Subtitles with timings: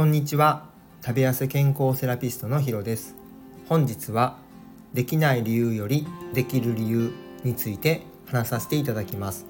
[0.00, 0.64] こんにちは。
[1.04, 3.16] 食べ痩せ健康セラピストのヒロです。
[3.68, 4.38] 本日は
[4.94, 7.12] できない理由よりできる理由
[7.44, 9.44] について話させていただきます。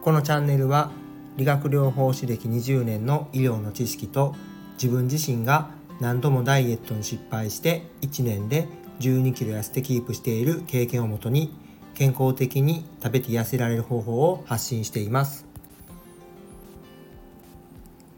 [0.00, 0.90] このチャンネルは
[1.36, 4.34] 理学療法士歴20年の医療の知識と
[4.82, 5.68] 自分自身が
[6.00, 8.66] 何度もダイエットに失敗して1年で
[9.00, 11.54] 12キロ痩せてキープしている経験をもとに
[11.92, 15.53] 健康的に食べて痩せられる方法を発信しています。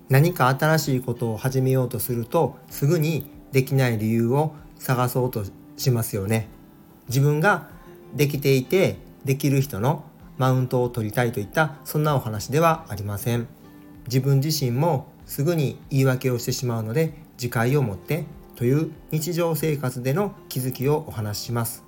[0.09, 5.45] 何か新しいことを始めようとするとすぐにできない理由を探そうと
[5.77, 6.48] しますよね。
[7.09, 7.69] 自分が
[8.14, 10.05] できていてできる人の
[10.38, 13.48] マウントを取りたいといったそんなお話ではありません。
[14.06, 21.84] 自分自身もすぐに言い訳をしてしまうので自戒を持ってという日常生活での気づきをお話しします。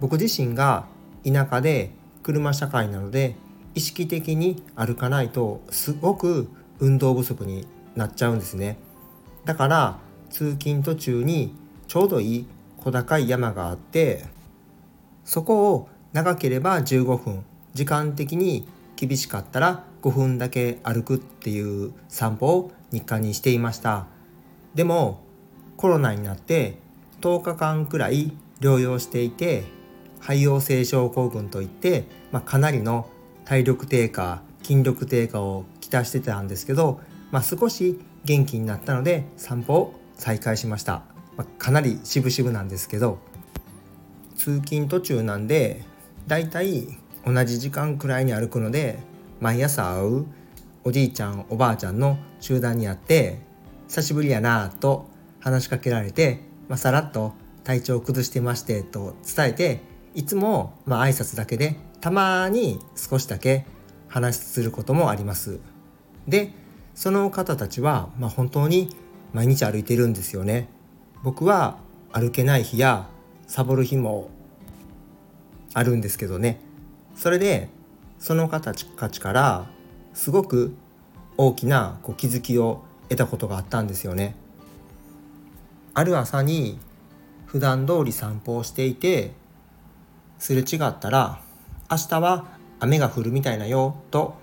[0.00, 0.86] 僕自身が
[1.24, 1.90] 田舎で
[2.22, 3.36] 車社会なので
[3.74, 6.48] 意識的に歩かないとすごく
[6.80, 8.78] 運動不足になっちゃうんですね。
[9.44, 9.98] だから
[10.30, 11.54] 通勤途中に
[11.86, 12.46] ちょうどいい
[12.78, 14.24] 小高い山があって
[15.24, 24.06] そこを長ければ15分時間的に厳しかったら5分だけ歩くっていう散歩を日課にしていました。
[24.74, 25.20] でも
[25.76, 26.78] コロナになって
[27.20, 29.64] 10日間くらい療養していて
[30.20, 33.08] 肺陽性症候群といって、まあ、かなりの
[33.44, 41.02] 体力低下筋力低下をきたしてたんですけど、まあ、少し元気になったので散歩を再開しました、
[41.36, 43.18] まあ、かなり渋々なんですけど
[44.36, 45.82] 通勤途中なんで
[46.26, 46.88] だいたい
[47.26, 48.98] 同じ時間くらいに歩くので
[49.40, 50.26] 毎朝会う
[50.84, 53.40] おじいちゃんおばあちゃんの集団に会って
[53.88, 55.08] 「久しぶりやな」と
[55.40, 59.80] 話しかけられて、まあ、さらっと体調を崩してましてと伝えて
[60.14, 63.66] いつもまあ挨拶だけでたまに少しだけ
[64.14, 65.58] 話することもあります。
[66.28, 66.52] で
[66.94, 68.94] その方たちは、まあ、本当に
[69.32, 70.68] 毎日歩いてるんですよね。
[71.24, 71.78] 僕は
[72.12, 73.08] 歩けない日や
[73.48, 74.30] サボる日も
[75.72, 76.60] あるんですけどね
[77.16, 77.68] それで
[78.20, 79.66] その方たちから
[80.12, 80.76] すごく
[81.36, 84.36] 大きなこう気づきを得たことがあったんですよね。
[85.92, 86.78] ある朝に
[87.46, 89.32] 普段通り散歩をしていて
[90.38, 91.40] すれ違ったら
[91.90, 94.34] 明日は雨が降るみたいなよと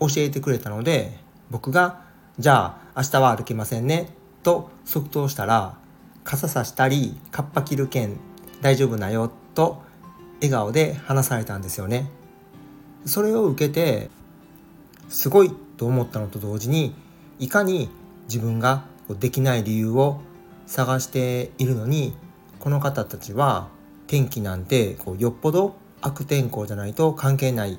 [0.00, 1.18] 教えてくれたので
[1.50, 2.02] 僕が
[2.38, 4.08] じゃあ明日は歩けませんね
[4.42, 5.76] と即答したら
[6.24, 8.18] 傘さしたりカッパ着るけん
[8.60, 9.82] 大丈夫なよと
[10.36, 12.10] 笑顔で話されたんですよね。
[13.06, 14.10] それを受けて
[15.08, 16.94] すごいと思ったのと同時に
[17.38, 17.90] いかに
[18.24, 18.84] 自分が
[19.20, 20.20] できない理由を
[20.66, 22.14] 探しているのに
[22.58, 23.68] この方たちは
[24.06, 27.78] 天気なんてこうよっぽど悪天候じゃないと関係ない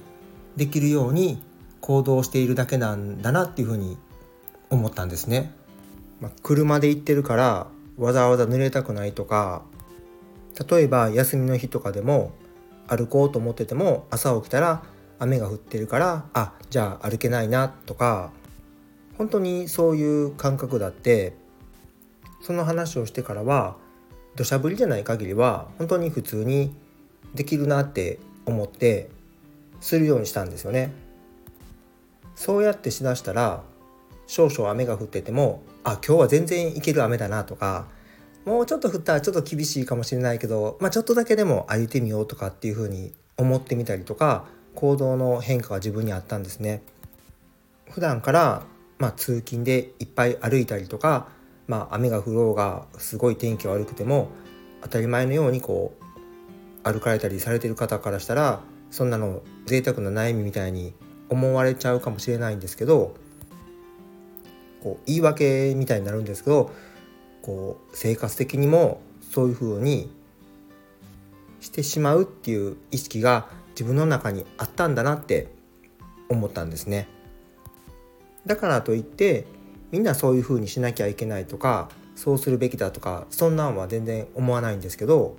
[0.55, 1.41] できるように
[1.79, 3.97] 行動しているだけなんだなっていうふうに
[4.71, 5.53] 思ったんですね。
[6.19, 9.63] まあ、車で行ってるからわざわざ濡れたくないとか
[10.69, 12.31] 例えば休みの日とかでも
[12.87, 14.83] 歩こうと思ってても朝起きたら
[15.19, 18.31] 雨が降ってるからあじゃあ歩けないなとか
[19.17, 21.35] 本当にそういう感覚だって
[22.41, 23.75] その話をしてからは
[24.35, 26.75] 土砂降りじゃない限りは本当に普通に
[27.35, 29.09] できるなって思って
[29.81, 30.91] するようにしたんですよね。
[32.35, 33.63] そうやってしだしたら
[34.27, 37.85] 少々雨が降っててもあ今日は全然いける雨だなとか
[38.45, 44.45] もうちょっと降ったらちょっと厳しいかもしれないけど、まあ、ちょっとだけでも歩いてみようとかっていうふうに思ってみたりとか
[44.75, 46.83] 行動の変化が自分にあったんですね。
[47.89, 48.63] 普段から、
[48.99, 51.27] まあ、通勤でいっぱい歩いたりとか、
[51.67, 54.29] まあ、雨が降ろうがすごい天気悪くても
[54.81, 56.04] 当たり前のようにこう
[56.85, 60.93] 歩かれたりされてる方からしたらそんなの贅沢な悩みみたいに
[61.29, 63.15] 思われちゃうかもしれないんですけど
[64.83, 66.71] こう言い訳みたいになるんですけど
[67.41, 69.01] こう生活的にも
[69.31, 70.11] そういうふうに
[71.59, 75.47] してしまうっていう意識が自分の中にあったんだなって
[76.29, 77.07] 思ったんですね。
[78.45, 79.47] だからといって
[79.91, 85.35] みんなそういうふうにしなきゃいけないとかそうするべきだとかそんなんは全然思わないんですけど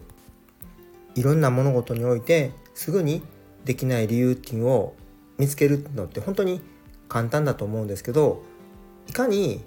[1.17, 3.23] いろんな物事においてすぐに
[3.65, 4.97] できない理由っていうのを
[5.39, 6.61] 見つけるのって本当に
[7.09, 8.43] 簡単だと思うんですけど
[9.09, 9.65] いかに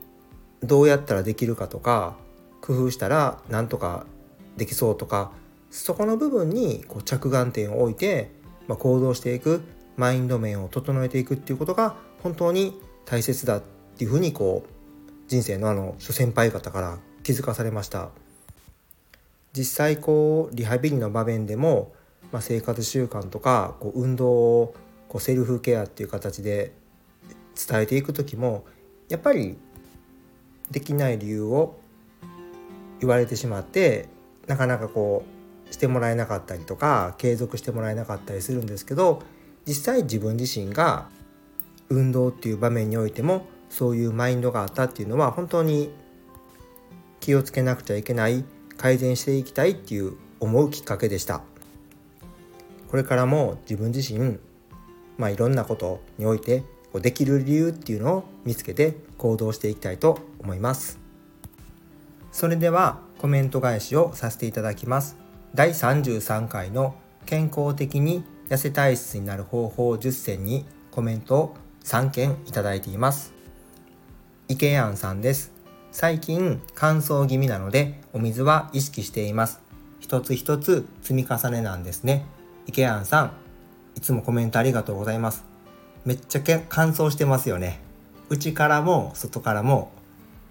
[0.64, 2.16] どうやったらできるかとか
[2.62, 4.06] 工夫したらなんとか
[4.58, 5.32] できそうとか
[5.72, 8.32] そこの部分にこう着眼点を置いて、
[8.68, 9.62] まあ、行動していく
[9.98, 13.62] マインド面を整えていくっていうことが本当に大切だっ
[13.98, 14.70] ていうふうにこう
[15.28, 18.10] 人生のあの諸先輩方から気づかされました。
[19.54, 21.94] 実際こうリハビリの場面でも、
[22.32, 24.76] まあ、生活習慣とかこう運動を
[25.08, 26.74] こうセルフケアっていう形で
[27.68, 28.66] 伝えていく時も
[29.10, 29.58] やっぱり
[30.72, 31.80] できない理由を
[33.00, 34.08] 言われてしまって
[34.48, 35.26] なかなかこ
[35.70, 39.22] うしてもらえなかったりとか継続してもらえなかったりするんですけど
[39.68, 41.08] 実際自分自身が
[41.90, 45.92] 運動っていう場面においてもそういうマインドがあったっていうのは本当に
[47.20, 48.44] 気をつけなくちゃいけない
[48.80, 51.42] 改善していきたいっていう思うきっかけでした。
[52.88, 54.40] これからも自分自身
[55.18, 60.98] まあいろんなことにおいてできる理由っていうのを見つけて行動していきたいと思います。
[62.32, 65.18] それではコメント返しをさせていただきます。
[65.54, 66.96] 第33回の
[67.26, 73.34] 健康的に痩せ体質になる方法10選にコメントを3件いただいています。
[74.48, 75.59] 池やんさんです。
[76.00, 79.60] 最近乾燥気味なのでお水は意識しています。
[80.00, 82.24] 一つ一つ積み重ねなんですね。
[82.68, 83.32] 池やんさん
[83.98, 85.44] いつもコメントありがとうございます。
[86.06, 87.82] めっちゃ乾燥してますよね。
[88.30, 89.92] 内からも外からも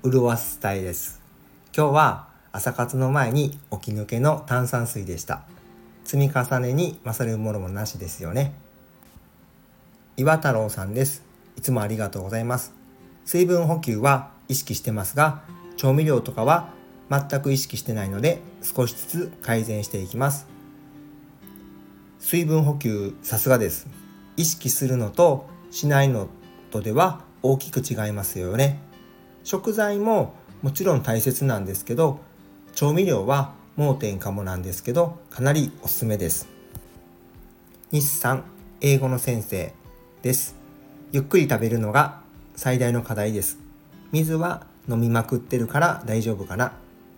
[0.05, 1.23] 潤わせたいです。
[1.75, 5.45] 今日は朝活の前に起き抜けの炭酸水でした。
[6.05, 8.53] 積み重ねに勝るものもなしですよね。
[10.19, 11.25] 岩太郎さんです。
[11.56, 12.75] いつもありがとうございます。
[13.25, 15.43] 水分補給は意識してますが
[15.77, 16.71] 調味料とかは
[17.11, 20.47] 全く意識してないので少しずつ改善していきます。
[22.19, 23.87] 水分補給さすがです。
[24.37, 26.29] 意識するのとしないの
[26.71, 28.81] とでは大きく違いますよね。
[29.45, 32.21] 食材ももちろん大切なんですけど
[32.75, 36.49] 調味料は盲点かもなんですけどかなりおすすめです。
[37.91, 38.45] 日産
[38.81, 39.73] 英語の先生
[40.23, 40.56] です。
[41.12, 42.21] ゆっくり食べるのが
[42.55, 43.68] 最大の課題です。
[44.10, 46.72] 水は飲みまくってるから大丈夫かな。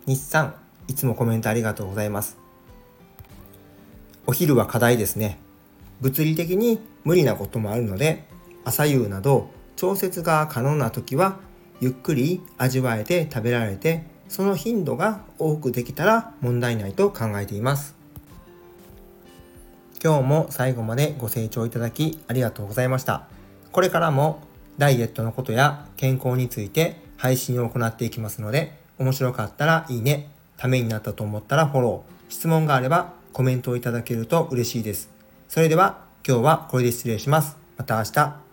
[0.05, 0.55] 日産
[0.87, 2.37] いつもコメントありがとうございます。
[4.27, 5.39] お昼は課題ですね。
[6.01, 8.25] 物理的に無理なこともあるので
[8.65, 11.39] 朝夕など調節が可能な時は
[11.79, 17.95] ゆっくり味わえて食べられてその頻度が多くできたら問題ないと考えています。
[20.03, 23.27] 今日も最後までご清聴いただきありがとうございました。
[23.71, 24.41] これからも
[24.77, 35.09] ダイエットのことや健康について配信を行っていきますので面白かったらいいねためになったと思ったらフォロー質問があればコメントをいただけると嬉しいです
[35.47, 37.57] それでは今日はこれで失礼します。
[37.77, 38.50] また明日。